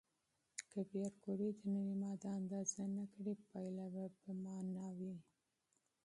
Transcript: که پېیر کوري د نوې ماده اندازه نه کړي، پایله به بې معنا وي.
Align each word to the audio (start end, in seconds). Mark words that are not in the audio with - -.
که 0.71 0.79
پېیر 0.89 1.13
کوري 1.23 1.49
د 1.57 1.61
نوې 1.75 1.95
ماده 2.03 2.29
اندازه 2.39 2.83
نه 2.97 3.05
کړي، 3.13 3.33
پایله 3.47 3.85
به 3.93 4.05
بې 4.17 4.31
معنا 4.45 4.87
وي. 4.97 5.15